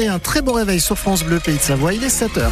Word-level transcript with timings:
Et 0.00 0.06
un 0.06 0.18
très 0.18 0.40
bon 0.40 0.54
réveil 0.54 0.80
sur 0.80 0.96
France 0.96 1.22
Bleu 1.22 1.38
Pays 1.38 1.58
de 1.58 1.60
Savoie, 1.60 1.92
il 1.92 2.02
est 2.02 2.08
7h. 2.08 2.48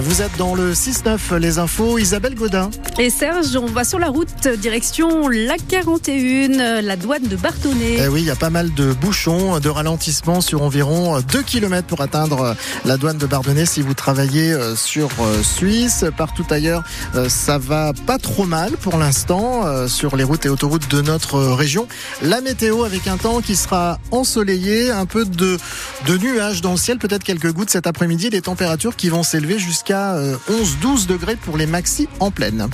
Vous 0.00 0.22
êtes 0.22 0.34
dans 0.38 0.54
le 0.54 0.72
6-9, 0.72 1.36
les 1.36 1.58
infos, 1.58 1.98
Isabelle 1.98 2.34
Godin. 2.34 2.70
Et 2.98 3.10
Serge, 3.10 3.56
on 3.56 3.66
va 3.66 3.84
sur 3.84 3.98
la 3.98 4.08
route 4.08 4.48
direction 4.48 5.28
la 5.28 5.56
41, 5.58 6.80
la 6.80 6.96
douane 6.96 7.24
de 7.24 7.36
Bartonnet. 7.36 7.98
Eh 7.98 8.08
oui, 8.08 8.22
il 8.22 8.26
y 8.26 8.30
a 8.30 8.36
pas 8.36 8.48
mal 8.48 8.72
de 8.72 8.94
bouchons, 8.94 9.60
de 9.60 9.68
ralentissements 9.68 10.40
sur 10.40 10.62
environ 10.62 11.20
2 11.20 11.42
km 11.42 11.86
pour 11.86 12.00
atteindre 12.00 12.56
la 12.86 12.96
douane 12.96 13.18
de 13.18 13.26
Bardonnay 13.26 13.66
si 13.66 13.82
vous 13.82 13.92
travaillez 13.92 14.52
euh, 14.52 14.74
sur 14.76 15.10
euh, 15.20 15.42
Suisse. 15.42 16.06
Partout 16.16 16.46
ailleurs, 16.48 16.84
euh, 17.14 17.28
ça 17.28 17.58
va 17.58 17.92
pas 18.06 18.16
trop 18.16 18.44
mal 18.44 18.72
pour 18.78 18.96
l'instant 18.96 19.42
sur 19.88 20.16
les 20.16 20.24
routes 20.24 20.46
et 20.46 20.48
autoroutes 20.48 20.90
de 20.90 21.02
notre 21.02 21.38
région. 21.38 21.86
La 22.22 22.40
météo 22.40 22.84
avec 22.84 23.08
un 23.08 23.18
temps 23.18 23.42
qui 23.42 23.56
sera 23.56 23.98
ensoleillé, 24.10 24.90
un 24.90 25.04
peu 25.04 25.26
de, 25.26 25.58
de 26.06 26.16
nuages 26.16 26.62
dans 26.62 26.72
le 26.72 26.76
ciel, 26.78 26.98
peut-être 26.98 27.24
quelques 27.24 27.52
gouttes 27.52 27.70
cet 27.70 27.86
après-midi, 27.86 28.30
des 28.30 28.40
températures 28.40 28.96
qui 28.96 29.10
vont 29.10 29.22
s'élever 29.22 29.58
jusqu'à 29.58 29.81
jusqu'à 29.82 30.14
11-12 30.48 31.08
degrés 31.08 31.34
pour 31.34 31.56
les 31.56 31.66
maxi 31.66 32.08
en 32.20 32.30
pleine. 32.30 32.68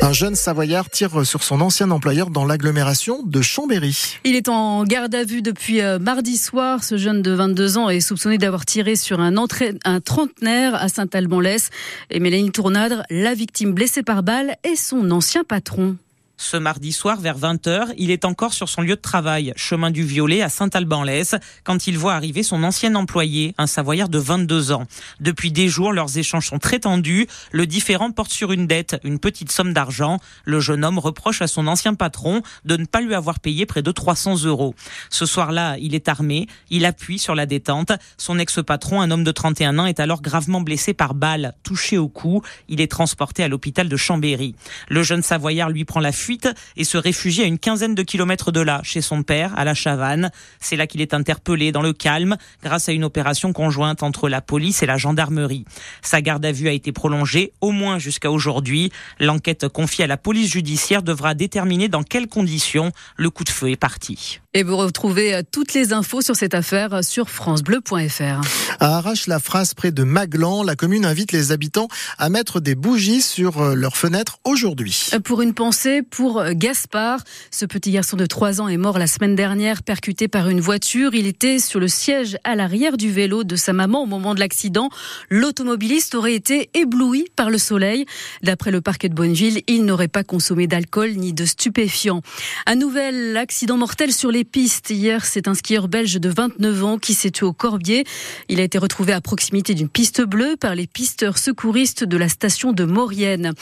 Un 0.00 0.12
jeune 0.14 0.34
Savoyard 0.34 0.88
tire 0.88 1.26
sur 1.26 1.42
son 1.42 1.60
ancien 1.60 1.90
employeur 1.90 2.30
dans 2.30 2.46
l'agglomération 2.46 3.22
de 3.22 3.42
Chambéry. 3.42 4.18
Il 4.24 4.34
est 4.34 4.48
en 4.48 4.84
garde 4.84 5.14
à 5.14 5.24
vue 5.24 5.42
depuis 5.42 5.82
euh, 5.82 5.98
mardi 5.98 6.38
soir. 6.38 6.82
Ce 6.82 6.96
jeune 6.96 7.20
de 7.20 7.32
22 7.32 7.76
ans 7.76 7.90
est 7.90 8.00
soupçonné 8.00 8.38
d'avoir 8.38 8.64
tiré 8.64 8.96
sur 8.96 9.20
un, 9.20 9.34
un 9.36 10.00
trentenaire 10.00 10.76
à 10.76 10.88
Saint-Alban-Lès. 10.88 11.68
Et 12.10 12.18
Mélanie 12.18 12.52
Tournadre, 12.52 13.02
la 13.10 13.34
victime 13.34 13.72
blessée 13.72 14.02
par 14.02 14.22
balle, 14.22 14.56
est 14.64 14.76
son 14.76 15.10
ancien 15.10 15.44
patron. 15.44 15.96
Ce 16.42 16.56
mardi 16.56 16.90
soir, 16.90 17.20
vers 17.20 17.38
20h, 17.38 17.94
il 17.98 18.10
est 18.10 18.24
encore 18.24 18.52
sur 18.52 18.68
son 18.68 18.82
lieu 18.82 18.96
de 18.96 19.00
travail, 19.00 19.52
chemin 19.54 19.92
du 19.92 20.02
Violet 20.02 20.42
à 20.42 20.48
Saint-Alban-Lès, 20.48 21.36
quand 21.62 21.86
il 21.86 21.96
voit 21.96 22.14
arriver 22.14 22.42
son 22.42 22.64
ancien 22.64 22.96
employé, 22.96 23.54
un 23.58 23.68
Savoyard 23.68 24.08
de 24.08 24.18
22 24.18 24.72
ans. 24.72 24.82
Depuis 25.20 25.52
des 25.52 25.68
jours, 25.68 25.92
leurs 25.92 26.18
échanges 26.18 26.48
sont 26.48 26.58
très 26.58 26.80
tendus. 26.80 27.28
Le 27.52 27.64
différent 27.64 28.10
porte 28.10 28.32
sur 28.32 28.50
une 28.50 28.66
dette, 28.66 28.98
une 29.04 29.20
petite 29.20 29.52
somme 29.52 29.72
d'argent. 29.72 30.18
Le 30.44 30.58
jeune 30.58 30.84
homme 30.84 30.98
reproche 30.98 31.42
à 31.42 31.46
son 31.46 31.68
ancien 31.68 31.94
patron 31.94 32.42
de 32.64 32.76
ne 32.76 32.86
pas 32.86 33.02
lui 33.02 33.14
avoir 33.14 33.38
payé 33.38 33.64
près 33.64 33.82
de 33.82 33.92
300 33.92 34.42
euros. 34.44 34.74
Ce 35.10 35.26
soir-là, 35.26 35.76
il 35.78 35.94
est 35.94 36.08
armé, 36.08 36.48
il 36.70 36.84
appuie 36.86 37.20
sur 37.20 37.36
la 37.36 37.46
détente. 37.46 37.92
Son 38.18 38.40
ex-patron, 38.40 39.00
un 39.00 39.12
homme 39.12 39.24
de 39.24 39.30
31 39.30 39.78
ans, 39.78 39.86
est 39.86 40.00
alors 40.00 40.20
gravement 40.20 40.60
blessé 40.60 40.92
par 40.92 41.14
balle, 41.14 41.54
touché 41.62 41.98
au 41.98 42.08
cou. 42.08 42.42
Il 42.68 42.80
est 42.80 42.90
transporté 42.90 43.44
à 43.44 43.48
l'hôpital 43.48 43.88
de 43.88 43.96
Chambéry. 43.96 44.56
Le 44.88 45.04
jeune 45.04 45.22
Savoyard 45.22 45.70
lui 45.70 45.84
prend 45.84 46.00
la 46.00 46.10
fuite 46.10 46.31
et 46.76 46.84
se 46.84 46.98
réfugie 46.98 47.42
à 47.42 47.46
une 47.46 47.58
quinzaine 47.58 47.94
de 47.94 48.02
kilomètres 48.02 48.52
de 48.52 48.60
là, 48.60 48.80
chez 48.82 49.00
son 49.00 49.22
père, 49.22 49.52
à 49.56 49.64
la 49.64 49.74
Chavanne. 49.74 50.30
C'est 50.60 50.76
là 50.76 50.86
qu'il 50.86 51.00
est 51.00 51.14
interpellé 51.14 51.72
dans 51.72 51.82
le 51.82 51.92
calme 51.92 52.36
grâce 52.62 52.88
à 52.88 52.92
une 52.92 53.04
opération 53.04 53.52
conjointe 53.52 54.02
entre 54.02 54.28
la 54.28 54.40
police 54.40 54.82
et 54.82 54.86
la 54.86 54.96
gendarmerie. 54.96 55.64
Sa 56.02 56.20
garde 56.20 56.44
à 56.44 56.52
vue 56.52 56.68
a 56.68 56.72
été 56.72 56.92
prolongée 56.92 57.52
au 57.60 57.70
moins 57.70 57.98
jusqu'à 57.98 58.30
aujourd'hui. 58.30 58.92
L'enquête 59.18 59.68
confiée 59.68 60.04
à 60.04 60.08
la 60.08 60.16
police 60.16 60.50
judiciaire 60.50 61.02
devra 61.02 61.34
déterminer 61.34 61.88
dans 61.88 62.02
quelles 62.02 62.28
conditions 62.28 62.92
le 63.16 63.30
coup 63.30 63.44
de 63.44 63.50
feu 63.50 63.70
est 63.70 63.76
parti. 63.76 64.41
Et 64.54 64.64
vous 64.64 64.76
retrouvez 64.76 65.34
euh, 65.34 65.42
toutes 65.50 65.72
les 65.72 65.94
infos 65.94 66.20
sur 66.20 66.36
cette 66.36 66.52
affaire 66.52 67.02
sur 67.02 67.30
francebleu.fr. 67.30 68.42
À 68.80 68.98
Arrache-la-Phrase, 68.98 69.72
près 69.72 69.92
de 69.92 70.02
Maglan, 70.02 70.62
la 70.62 70.76
commune 70.76 71.06
invite 71.06 71.32
les 71.32 71.52
habitants 71.52 71.88
à 72.18 72.28
mettre 72.28 72.60
des 72.60 72.74
bougies 72.74 73.22
sur 73.22 73.62
euh, 73.62 73.74
leurs 73.74 73.96
fenêtres 73.96 74.40
aujourd'hui. 74.44 75.08
Pour 75.24 75.40
une 75.40 75.54
pensée 75.54 76.02
pour 76.02 76.38
euh, 76.38 76.50
Gaspard, 76.52 77.20
ce 77.50 77.64
petit 77.64 77.92
garçon 77.92 78.18
de 78.18 78.26
3 78.26 78.60
ans 78.60 78.68
est 78.68 78.76
mort 78.76 78.98
la 78.98 79.06
semaine 79.06 79.34
dernière 79.34 79.82
percuté 79.82 80.28
par 80.28 80.50
une 80.50 80.60
voiture. 80.60 81.14
Il 81.14 81.26
était 81.26 81.58
sur 81.58 81.80
le 81.80 81.88
siège 81.88 82.36
à 82.44 82.54
l'arrière 82.54 82.98
du 82.98 83.10
vélo 83.10 83.44
de 83.44 83.56
sa 83.56 83.72
maman 83.72 84.02
au 84.02 84.06
moment 84.06 84.34
de 84.34 84.40
l'accident. 84.40 84.90
L'automobiliste 85.30 86.14
aurait 86.14 86.34
été 86.34 86.68
ébloui 86.74 87.24
par 87.36 87.48
le 87.48 87.56
soleil. 87.56 88.04
D'après 88.42 88.70
le 88.70 88.82
parquet 88.82 89.08
de 89.08 89.14
Bonneville, 89.14 89.62
il 89.66 89.86
n'aurait 89.86 90.08
pas 90.08 90.24
consommé 90.24 90.66
d'alcool 90.66 91.12
ni 91.12 91.32
de 91.32 91.46
stupéfiants. 91.46 92.20
Un 92.66 92.74
nouvel 92.74 93.38
accident 93.38 93.78
mortel 93.78 94.12
sur 94.12 94.30
les 94.30 94.41
pistes. 94.44 94.90
Hier, 94.90 95.24
c'est 95.24 95.48
un 95.48 95.54
skieur 95.54 95.88
belge 95.88 96.14
de 96.14 96.28
29 96.28 96.84
ans 96.84 96.98
qui 96.98 97.14
s'est 97.14 97.30
tué 97.30 97.46
au 97.46 97.52
Corbier. 97.52 98.04
Il 98.48 98.60
a 98.60 98.62
été 98.62 98.78
retrouvé 98.78 99.12
à 99.12 99.20
proximité 99.20 99.74
d'une 99.74 99.88
piste 99.88 100.22
bleue 100.22 100.56
par 100.56 100.74
les 100.74 100.86
pisteurs 100.86 101.38
secouristes 101.38 102.04
de 102.04 102.16
la 102.16 102.28
station 102.28 102.72
de 102.72 102.84
Maurienne. 102.84 103.52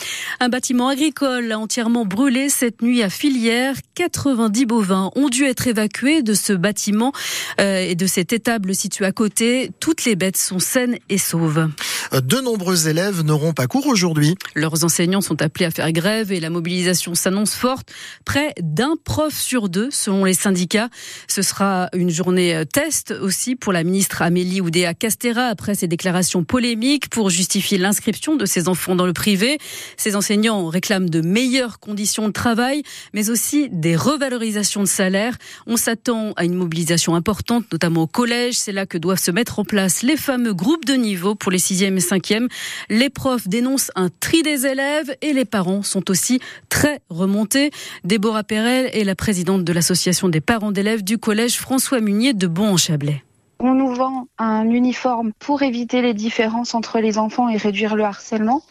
Un 0.40 0.48
bâtiment 0.48 0.88
agricole 0.88 1.52
a 1.52 1.58
entièrement 1.58 2.04
brûlé 2.04 2.48
cette 2.48 2.82
nuit 2.82 3.02
à 3.02 3.10
Filière. 3.10 3.76
90 3.94 4.66
bovins 4.66 5.10
ont 5.14 5.28
dû 5.28 5.44
être 5.44 5.66
évacués 5.66 6.22
de 6.22 6.34
ce 6.34 6.52
bâtiment 6.52 7.12
euh, 7.60 7.80
et 7.80 7.94
de 7.94 8.06
cette 8.06 8.32
étable 8.32 8.74
située 8.74 9.06
à 9.06 9.12
côté. 9.12 9.70
Toutes 9.80 10.04
les 10.04 10.16
bêtes 10.16 10.36
sont 10.36 10.58
saines 10.58 10.98
et 11.08 11.18
sauves. 11.18 11.68
De 12.12 12.40
nombreux 12.40 12.88
élèves 12.88 13.22
n'auront 13.22 13.52
pas 13.52 13.66
cours 13.66 13.86
aujourd'hui. 13.86 14.34
Leurs 14.54 14.84
enseignants 14.84 15.20
sont 15.20 15.42
appelés 15.42 15.66
à 15.66 15.70
faire 15.70 15.92
grève 15.92 16.32
et 16.32 16.40
la 16.40 16.50
mobilisation 16.50 17.14
s'annonce 17.14 17.54
forte. 17.54 17.92
Près 18.24 18.52
d'un 18.60 18.94
prof 19.04 19.32
sur 19.32 19.68
deux, 19.68 19.90
selon 19.90 20.24
les 20.24 20.34
syndicats 20.34 20.90
ce 21.28 21.42
sera 21.42 21.88
une 21.94 22.10
journée 22.10 22.54
euh, 22.54 22.64
test 22.64 23.14
aussi 23.20 23.56
pour 23.56 23.72
la 23.72 23.84
ministre 23.84 24.22
Amélie 24.22 24.60
Oudéa 24.60 24.94
Castera 24.94 25.46
après 25.46 25.74
ses 25.74 25.86
déclarations 25.86 26.44
polémiques 26.44 27.08
pour 27.08 27.30
justifier 27.30 27.78
l'inscription 27.78 28.36
de 28.36 28.46
ses 28.46 28.68
enfants 28.68 28.94
dans 28.94 29.06
le 29.06 29.12
privé. 29.12 29.58
Ces 29.96 30.16
enseignants 30.16 30.66
réclament 30.66 31.08
de 31.08 31.20
meilleures 31.20 31.78
conditions 31.78 32.26
de 32.26 32.32
travail, 32.32 32.82
mais 33.14 33.30
aussi 33.30 33.68
des 33.70 33.96
revalorisations 33.96 34.80
de 34.80 34.88
salaire. 34.88 35.36
On 35.66 35.76
s'attend 35.76 36.32
à 36.36 36.44
une 36.44 36.54
mobilisation 36.54 37.14
importante, 37.14 37.64
notamment 37.72 38.02
au 38.02 38.06
collège. 38.06 38.58
C'est 38.58 38.72
là 38.72 38.86
que 38.86 38.98
doivent 38.98 39.20
se 39.20 39.30
mettre 39.30 39.58
en 39.58 39.64
place 39.64 40.02
les 40.02 40.16
fameux 40.16 40.54
groupes 40.54 40.84
de 40.84 40.94
niveau 40.94 41.34
pour 41.34 41.52
les 41.52 41.58
sixièmes 41.58 41.99
et. 42.00 42.48
Les 42.88 43.10
profs 43.10 43.48
dénoncent 43.48 43.90
un 43.94 44.08
tri 44.08 44.42
des 44.42 44.66
élèves 44.66 45.14
et 45.22 45.32
les 45.32 45.44
parents 45.44 45.82
sont 45.82 46.10
aussi 46.10 46.40
très 46.68 47.00
remontés. 47.08 47.70
Déborah 48.04 48.44
Perel 48.44 48.90
est 48.92 49.04
la 49.04 49.14
présidente 49.14 49.64
de 49.64 49.72
l'association 49.72 50.28
des 50.28 50.40
parents 50.40 50.72
d'élèves 50.72 51.04
du 51.04 51.18
collège 51.18 51.58
François 51.58 52.00
Munier 52.00 52.32
de 52.32 52.46
Bon-en-Chablais. 52.46 53.22
On 53.58 53.74
nous 53.74 53.94
vend 53.94 54.26
un 54.38 54.68
uniforme 54.70 55.32
pour 55.38 55.62
éviter 55.62 56.00
les 56.00 56.14
différences 56.14 56.74
entre 56.74 56.98
les 56.98 57.18
enfants 57.18 57.48
et 57.48 57.58
réduire 57.58 57.94
le 57.94 58.04
harcèlement. 58.04 58.62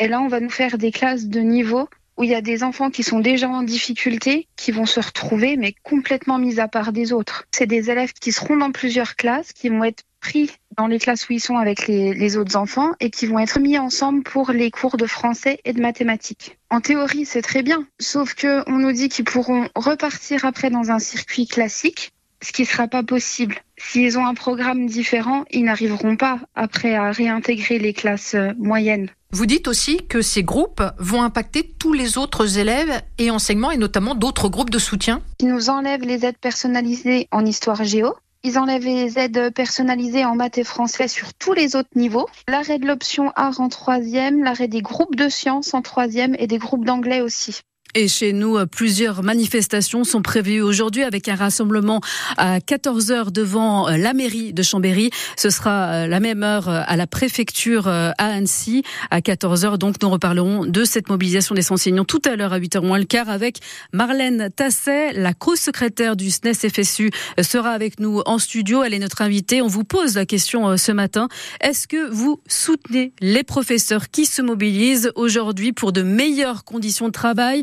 Et 0.00 0.08
là, 0.08 0.20
on 0.20 0.28
va 0.28 0.40
nous 0.40 0.48
faire 0.48 0.78
des 0.78 0.90
classes 0.90 1.26
de 1.26 1.40
niveau 1.40 1.88
où 2.18 2.24
il 2.24 2.30
y 2.30 2.34
a 2.34 2.40
des 2.40 2.64
enfants 2.64 2.90
qui 2.90 3.04
sont 3.04 3.20
déjà 3.20 3.48
en 3.48 3.62
difficulté, 3.62 4.48
qui 4.56 4.72
vont 4.72 4.86
se 4.86 5.00
retrouver, 5.00 5.56
mais 5.56 5.72
complètement 5.84 6.38
mis 6.38 6.58
à 6.58 6.66
part 6.66 6.92
des 6.92 7.12
autres. 7.12 7.44
C'est 7.52 7.66
des 7.66 7.90
élèves 7.90 8.12
qui 8.12 8.32
seront 8.32 8.56
dans 8.56 8.72
plusieurs 8.72 9.14
classes, 9.14 9.52
qui 9.52 9.68
vont 9.68 9.84
être 9.84 10.02
pris 10.20 10.50
dans 10.76 10.86
les 10.86 10.98
classes 10.98 11.28
où 11.28 11.32
ils 11.32 11.40
sont 11.40 11.56
avec 11.56 11.86
les, 11.86 12.14
les, 12.14 12.36
autres 12.36 12.56
enfants 12.56 12.92
et 13.00 13.10
qui 13.10 13.26
vont 13.26 13.38
être 13.38 13.58
mis 13.58 13.78
ensemble 13.78 14.22
pour 14.22 14.52
les 14.52 14.70
cours 14.70 14.96
de 14.96 15.06
français 15.06 15.60
et 15.64 15.72
de 15.72 15.80
mathématiques. 15.80 16.58
En 16.70 16.80
théorie, 16.80 17.26
c'est 17.26 17.42
très 17.42 17.62
bien, 17.62 17.86
sauf 17.98 18.34
que 18.34 18.62
on 18.70 18.78
nous 18.78 18.92
dit 18.92 19.08
qu'ils 19.08 19.24
pourront 19.24 19.68
repartir 19.74 20.44
après 20.44 20.70
dans 20.70 20.90
un 20.90 20.98
circuit 20.98 21.46
classique, 21.46 22.12
ce 22.42 22.52
qui 22.52 22.62
ne 22.62 22.66
sera 22.66 22.88
pas 22.88 23.02
possible. 23.02 23.56
S'ils 23.76 24.18
ont 24.18 24.26
un 24.26 24.34
programme 24.34 24.86
différent, 24.86 25.44
ils 25.50 25.64
n'arriveront 25.64 26.16
pas 26.16 26.38
après 26.54 26.94
à 26.94 27.10
réintégrer 27.10 27.78
les 27.78 27.92
classes 27.92 28.34
euh, 28.34 28.52
moyennes. 28.58 29.10
Vous 29.30 29.46
dites 29.46 29.68
aussi 29.68 30.06
que 30.08 30.22
ces 30.22 30.42
groupes 30.42 30.82
vont 30.98 31.22
impacter 31.22 31.74
tous 31.78 31.92
les 31.92 32.16
autres 32.16 32.58
élèves 32.58 33.02
et 33.18 33.30
enseignements 33.30 33.70
et 33.70 33.76
notamment 33.76 34.14
d'autres 34.14 34.48
groupes 34.48 34.70
de 34.70 34.78
soutien 34.78 35.20
Ils 35.40 35.48
nous 35.48 35.68
enlèvent 35.68 36.02
les 36.02 36.24
aides 36.24 36.38
personnalisées 36.38 37.28
en 37.30 37.44
histoire 37.44 37.84
géo, 37.84 38.14
ils 38.44 38.58
enlèvent 38.58 38.84
les 38.84 39.18
aides 39.18 39.52
personnalisées 39.54 40.24
en 40.24 40.34
maths 40.34 40.58
et 40.58 40.64
français 40.64 41.08
sur 41.08 41.34
tous 41.34 41.52
les 41.52 41.76
autres 41.76 41.88
niveaux. 41.96 42.28
L'arrêt 42.48 42.78
de 42.78 42.86
l'option 42.86 43.32
art 43.36 43.60
en 43.60 43.68
troisième, 43.68 44.44
l'arrêt 44.44 44.68
des 44.68 44.82
groupes 44.82 45.16
de 45.16 45.28
sciences 45.28 45.74
en 45.74 45.82
troisième 45.82 46.36
et 46.38 46.46
des 46.46 46.58
groupes 46.58 46.84
d'anglais 46.84 47.20
aussi. 47.20 47.60
Et 47.94 48.08
chez 48.08 48.32
nous, 48.32 48.58
plusieurs 48.66 49.22
manifestations 49.22 50.04
sont 50.04 50.22
prévues 50.22 50.60
aujourd'hui 50.60 51.02
avec 51.02 51.28
un 51.28 51.34
rassemblement 51.34 52.00
à 52.36 52.60
14 52.60 53.10
heures 53.10 53.32
devant 53.32 53.88
la 53.88 54.12
mairie 54.12 54.52
de 54.52 54.62
Chambéry. 54.62 55.10
Ce 55.36 55.50
sera 55.50 55.88
euh, 55.88 56.06
la 56.06 56.20
même 56.20 56.42
heure 56.42 56.68
à 56.68 56.96
la 56.96 57.06
préfecture 57.06 57.88
euh, 57.88 58.10
à 58.18 58.26
Annecy 58.26 58.82
à 59.10 59.20
14 59.20 59.64
heures. 59.64 59.78
Donc 59.78 59.96
nous 60.02 60.10
reparlerons 60.10 60.66
de 60.66 60.84
cette 60.84 61.08
mobilisation 61.08 61.54
des 61.54 61.70
enseignants 61.72 62.04
tout 62.04 62.22
à 62.24 62.36
l'heure 62.36 62.52
à 62.52 62.58
8 62.58 62.76
h 62.76 62.86
moins 62.86 62.98
le 62.98 63.04
quart 63.04 63.28
avec 63.28 63.58
Marlène 63.92 64.50
Tasset, 64.54 65.12
la 65.14 65.34
co-secrétaire 65.34 66.16
du 66.16 66.30
SNES 66.30 66.54
FSU 66.54 67.10
sera 67.40 67.70
avec 67.70 68.00
nous 68.00 68.20
en 68.26 68.38
studio. 68.38 68.82
Elle 68.82 68.94
est 68.94 68.98
notre 68.98 69.22
invitée. 69.22 69.62
On 69.62 69.68
vous 69.68 69.84
pose 69.84 70.14
la 70.14 70.26
question 70.26 70.68
euh, 70.68 70.76
ce 70.76 70.92
matin. 70.92 71.28
Est-ce 71.60 71.88
que 71.88 72.10
vous 72.10 72.40
soutenez 72.48 73.12
les 73.20 73.44
professeurs 73.44 74.10
qui 74.10 74.26
se 74.26 74.42
mobilisent 74.42 75.10
aujourd'hui 75.14 75.72
pour 75.72 75.92
de 75.92 76.02
meilleures 76.02 76.64
conditions 76.64 77.06
de 77.06 77.12
travail? 77.12 77.62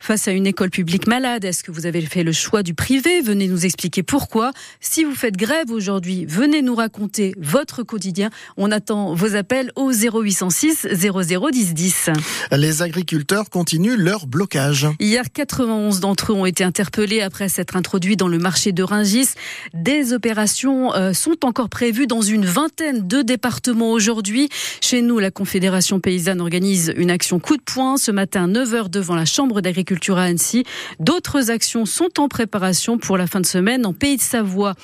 Face 0.00 0.28
à 0.28 0.32
une 0.32 0.46
école 0.46 0.70
publique 0.70 1.06
malade, 1.06 1.44
est-ce 1.44 1.64
que 1.64 1.70
vous 1.70 1.86
avez 1.86 2.02
fait 2.02 2.22
le 2.22 2.32
choix 2.32 2.62
du 2.62 2.74
privé? 2.74 3.20
Venez 3.22 3.48
nous 3.48 3.64
expliquer 3.64 4.02
pourquoi. 4.02 4.52
Si 4.80 5.04
vous 5.04 5.14
faites 5.14 5.36
grève 5.36 5.70
aujourd'hui, 5.70 6.26
venez 6.26 6.62
nous 6.62 6.74
raconter 6.74 7.34
votre 7.38 7.82
quotidien. 7.82 8.30
On 8.56 8.70
attend 8.70 9.14
vos 9.14 9.34
appels 9.34 9.72
au 9.74 9.90
0806 9.92 10.88
00 10.92 11.50
10 11.50 11.74
10. 11.74 12.10
Les 12.52 12.82
agriculteurs 12.82 13.48
continuent 13.50 13.96
leur 13.96 14.26
blocage. 14.26 14.86
Hier, 15.00 15.24
91 15.32 16.00
d'entre 16.00 16.32
eux 16.32 16.36
ont 16.36 16.46
été 16.46 16.62
interpellés 16.62 17.22
après 17.22 17.48
s'être 17.48 17.76
introduits 17.76 18.16
dans 18.16 18.28
le 18.28 18.38
marché 18.38 18.72
de 18.72 18.82
Ringis. 18.82 19.30
Des 19.74 20.12
opérations 20.12 20.94
euh, 20.94 21.12
sont 21.12 21.44
encore 21.44 21.68
prévues 21.68 22.06
dans 22.06 22.22
une 22.22 22.44
vingtaine 22.44 23.06
de 23.06 23.22
départements 23.22 23.92
aujourd'hui. 23.92 24.48
Chez 24.80 25.02
nous, 25.02 25.18
la 25.18 25.30
Confédération 25.30 26.00
paysanne 26.00 26.40
organise 26.40 26.92
une 26.96 27.10
action 27.10 27.40
coup 27.40 27.56
de 27.56 27.62
poing 27.62 27.96
ce 27.96 28.10
matin 28.10 28.46
9h 28.46 28.90
devant 28.90 29.14
la 29.14 29.24
Chambre 29.24 29.60
d'agriculture 29.60 29.85
à 29.92 30.22
Annecy. 30.22 30.64
D'autres 31.00 31.50
actions 31.50 31.86
sont 31.86 32.18
en 32.18 32.28
préparation 32.28 32.98
pour 32.98 33.16
la 33.16 33.26
fin 33.26 33.40
de 33.40 33.46
semaine 33.46 33.86
en 33.86 33.92
Pays 33.92 34.16
de 34.16 34.22
Savoie. 34.22 34.74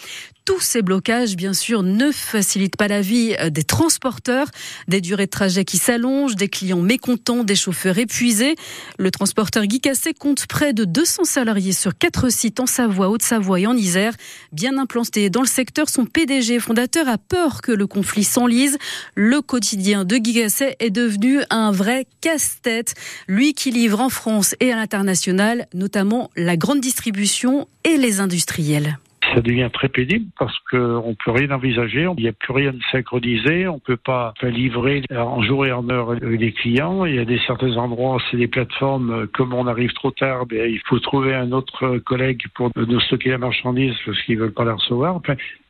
Tous 0.44 0.59
ces 0.59 0.83
blocages, 0.83 1.37
bien 1.37 1.53
sûr, 1.53 1.85
ne 1.85 2.11
facilitent 2.11 2.77
pas 2.77 2.89
la 2.89 3.00
vie 3.00 3.37
euh, 3.39 3.49
des 3.49 3.62
transporteurs. 3.62 4.49
Des 4.89 5.00
durées 5.00 5.27
de 5.27 5.31
trajet 5.31 5.65
qui 5.65 5.79
s'allongent, 5.79 6.35
des 6.35 6.49
clients 6.49 6.81
mécontents, 6.81 7.44
des 7.44 7.55
chauffeurs 7.55 7.97
épuisés. 7.99 8.56
Le 8.99 9.12
transporteur 9.12 9.67
Guy 9.67 9.81
Cassé 9.81 10.15
compte 10.15 10.49
près 10.49 10.73
de 10.73 10.85
200 10.85 11.25
salariés 11.25 11.73
sur 11.73 11.97
quatre 11.97 12.29
sites 12.29 12.59
en 12.59 12.67
Savoie, 12.67 13.09
Haute-Savoie 13.09 13.61
et 13.61 13.67
en 13.69 13.77
Isère. 13.77 14.15
Bien 14.50 14.79
implanté 14.79 15.31
dans 15.31 15.43
le 15.43 15.47
secteur, 15.47 15.89
son 15.89 16.06
PDG 16.06 16.59
fondateur 16.59 17.09
a 17.09 17.19
peur 17.19 17.62
que 17.62 17.71
le 17.71 17.87
conflit 17.87 18.25
s'enlise. 18.25 18.79
Le 19.15 19.43
quotidien 19.43 20.05
de 20.05 20.17
Guy 20.17 20.35
Cassé 20.35 20.75
est 20.81 20.91
devenu 20.91 21.43
un 21.50 21.71
vrai 21.71 22.09
casse-tête. 22.21 22.95
Lui 23.29 23.55
qui 23.55 23.71
livre 23.71 24.00
en 24.00 24.09
France 24.09 24.56
et 24.59 24.73
à 24.73 24.77
l'international, 24.77 25.69
notamment 25.73 26.31
la 26.35 26.56
grande 26.56 26.81
distribution 26.81 27.69
et 27.85 27.97
les 27.97 28.19
industriels 28.19 28.99
ça 29.34 29.40
devient 29.40 29.70
très 29.73 29.88
pénible 29.88 30.26
parce 30.38 30.56
qu'on 30.70 31.08
ne 31.11 31.14
peut 31.25 31.31
rien 31.31 31.50
envisager, 31.50 32.08
il 32.17 32.23
n'y 32.23 32.29
a 32.29 32.32
plus 32.32 32.52
rien 32.52 32.73
de 32.73 32.81
synchronisé, 32.90 33.67
on 33.69 33.75
ne 33.75 33.81
peut 33.81 33.96
pas 33.96 34.34
livrer 34.43 35.02
en 35.11 35.43
jour 35.43 35.67
et 35.67 35.73
en 35.73 35.88
heure 35.90 36.14
les 36.14 36.52
clients. 36.52 37.05
Il 37.05 37.14
y 37.14 37.19
a 37.19 37.25
des 37.25 37.40
certains 37.46 37.76
endroits, 37.76 38.19
c'est 38.31 38.37
des 38.37 38.49
plateformes, 38.49 39.26
comme 39.29 39.55
on 39.55 39.67
arrive 39.67 39.93
trop 39.94 40.11
tard, 40.11 40.46
ben, 40.46 40.70
il 40.70 40.81
faut 40.87 40.99
trouver 40.99 41.34
un 41.34 41.52
autre 41.52 41.99
collègue 41.99 42.43
pour 42.55 42.70
nous 42.76 43.00
stocker 43.00 43.31
la 43.31 43.38
marchandise 43.38 43.94
parce 44.05 44.20
qu'ils 44.23 44.37
ne 44.37 44.43
veulent 44.43 44.52
pas 44.52 44.64
la 44.64 44.75
recevoir. 44.75 45.20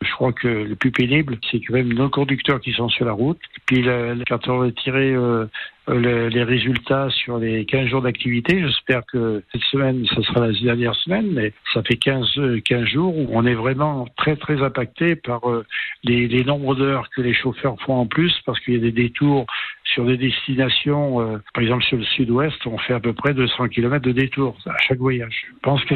Je 0.01 0.11
crois 0.13 0.33
que 0.33 0.49
le 0.49 0.75
plus 0.75 0.91
pénible, 0.91 1.39
c'est 1.51 1.61
quand 1.61 1.75
même 1.75 1.93
nos 1.93 2.09
conducteurs 2.09 2.61
qui 2.61 2.73
sont 2.73 2.89
sur 2.89 3.05
la 3.05 3.13
route. 3.13 3.39
Puis 3.67 3.85
quand 4.29 4.49
on 4.49 4.71
tirer 4.73 5.13
euh, 5.13 5.47
les 5.89 6.43
résultats 6.43 7.09
sur 7.11 7.39
les 7.39 7.65
15 7.65 7.89
jours 7.89 8.03
d'activité. 8.03 8.61
J'espère 8.61 9.05
que 9.07 9.43
cette 9.53 9.63
semaine, 9.65 10.07
ce 10.07 10.23
sera 10.23 10.47
la 10.47 10.53
dernière 10.53 10.95
semaine, 10.95 11.33
mais 11.33 11.53
ça 11.75 11.83
fait 11.83 11.97
15, 11.97 12.41
15 12.65 12.85
jours 12.85 13.17
où 13.17 13.29
on 13.33 13.45
est 13.45 13.55
vraiment 13.55 14.07
très, 14.17 14.37
très 14.37 14.63
impacté 14.63 15.17
par 15.17 15.49
euh, 15.51 15.65
les, 16.05 16.29
les 16.29 16.45
nombres 16.45 16.75
d'heures 16.75 17.09
que 17.11 17.21
les 17.21 17.35
chauffeurs 17.35 17.77
font 17.83 17.95
en 17.95 18.07
plus 18.07 18.33
parce 18.47 18.61
qu'il 18.61 18.75
y 18.75 18.77
a 18.77 18.81
des 18.81 18.93
détours 18.93 19.47
sur 19.85 20.05
des 20.05 20.17
destinations, 20.17 21.21
euh, 21.21 21.39
par 21.55 21.63
exemple 21.63 21.85
sur 21.85 21.99
le 21.99 22.05
sud-ouest, 22.05 22.57
on 22.67 22.79
fait 22.79 22.95
à 22.95 23.01
peu 23.01 23.13
près 23.13 23.35
200 23.35 23.69
km 23.69 24.05
de 24.05 24.13
détours 24.13 24.57
à 24.67 24.79
chaque 24.79 24.99
voyage. 24.99 25.47
Je 25.49 25.59
pense 25.63 25.85
que 25.85 25.95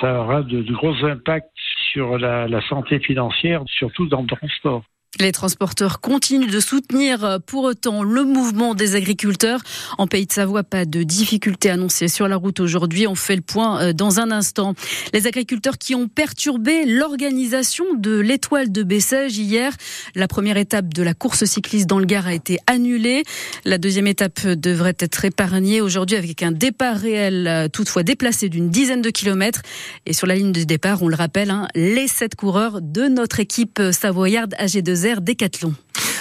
ça 0.00 0.20
aura 0.20 0.42
de, 0.42 0.62
de, 0.62 0.72
gros 0.72 1.04
impacts 1.04 1.50
sur 1.92 2.18
la, 2.18 2.48
la 2.48 2.60
santé 2.68 2.98
financière, 2.98 3.62
surtout 3.66 4.06
dans 4.06 4.22
le 4.22 4.26
transport. 4.26 4.84
Les 5.18 5.32
transporteurs 5.32 6.00
continuent 6.00 6.50
de 6.50 6.60
soutenir 6.60 7.24
euh, 7.24 7.38
pour 7.44 7.64
autant 7.64 8.04
le 8.04 8.22
mouvement 8.22 8.74
des 8.76 8.94
agriculteurs. 8.94 9.60
En 9.98 10.06
Pays 10.06 10.24
de 10.24 10.32
Savoie, 10.32 10.62
pas 10.62 10.84
de 10.84 11.02
difficultés 11.02 11.68
annoncées 11.68 12.06
sur 12.06 12.28
la 12.28 12.36
route 12.36 12.60
aujourd'hui. 12.60 13.08
On 13.08 13.16
fait 13.16 13.34
le 13.34 13.42
point 13.42 13.82
euh, 13.82 13.92
dans 13.92 14.20
un 14.20 14.30
instant. 14.30 14.74
Les 15.12 15.26
agriculteurs 15.26 15.78
qui 15.78 15.96
ont 15.96 16.06
perturbé 16.06 16.86
l'organisation 16.86 17.84
de 17.96 18.20
l'étoile 18.20 18.70
de 18.70 18.84
Bessèges 18.84 19.36
hier. 19.36 19.72
La 20.14 20.28
première 20.28 20.56
étape 20.56 20.94
de 20.94 21.02
la 21.02 21.12
course 21.12 21.44
cycliste 21.44 21.88
dans 21.88 21.98
le 21.98 22.06
Gard 22.06 22.28
a 22.28 22.32
été 22.32 22.58
annulée. 22.68 23.24
La 23.64 23.78
deuxième 23.78 24.06
étape 24.06 24.46
devrait 24.46 24.96
être 25.00 25.24
épargnée 25.24 25.80
aujourd'hui 25.80 26.16
avec 26.16 26.40
un 26.44 26.52
départ 26.52 26.96
réel 26.96 27.48
euh, 27.48 27.66
toutefois 27.66 28.04
déplacé 28.04 28.48
d'une 28.48 28.70
dizaine 28.70 29.02
de 29.02 29.10
kilomètres. 29.10 29.62
Et 30.06 30.12
sur 30.12 30.28
la 30.28 30.36
ligne 30.36 30.52
de 30.52 30.62
départ, 30.62 31.02
on 31.02 31.08
le 31.08 31.16
rappelle, 31.16 31.50
hein, 31.50 31.66
les 31.74 32.06
sept 32.06 32.36
coureurs 32.36 32.80
de 32.80 33.08
notre 33.08 33.40
équipe 33.40 33.82
savoyarde 33.90 34.54
AG2R 35.00 35.20
Décathlon. 35.20 35.74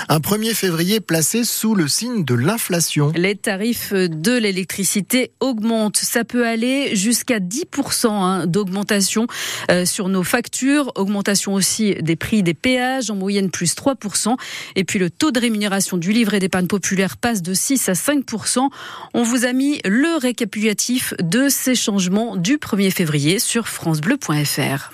Un 0.07 0.19
1er 0.19 0.53
février 0.53 1.01
placé 1.01 1.43
sous 1.43 1.75
le 1.75 1.87
signe 1.87 2.23
de 2.23 2.33
l'inflation. 2.33 3.11
Les 3.15 3.35
tarifs 3.35 3.93
de 3.93 4.37
l'électricité 4.37 5.31
augmentent. 5.39 5.97
Ça 5.97 6.23
peut 6.23 6.47
aller 6.47 6.95
jusqu'à 6.95 7.39
10% 7.39 8.07
hein, 8.07 8.45
d'augmentation 8.47 9.27
euh, 9.69 9.85
sur 9.85 10.07
nos 10.07 10.23
factures. 10.23 10.91
Augmentation 10.95 11.53
aussi 11.53 11.95
des 11.95 12.15
prix 12.15 12.41
des 12.41 12.53
péages, 12.53 13.11
en 13.11 13.15
moyenne 13.15 13.51
plus 13.51 13.75
3%. 13.75 14.35
Et 14.75 14.83
puis 14.83 14.99
le 14.99 15.09
taux 15.09 15.31
de 15.31 15.39
rémunération 15.39 15.97
du 15.97 16.11
livret 16.11 16.39
d'épargne 16.39 16.67
populaire 16.67 17.17
passe 17.17 17.41
de 17.41 17.53
6 17.53 17.89
à 17.89 17.93
5%. 17.93 18.69
On 19.13 19.23
vous 19.23 19.45
a 19.45 19.53
mis 19.53 19.79
le 19.85 20.17
récapitulatif 20.17 21.13
de 21.21 21.49
ces 21.49 21.75
changements 21.75 22.35
du 22.35 22.57
1er 22.57 22.91
février 22.91 23.39
sur 23.39 23.67
francebleu.fr. 23.67 24.93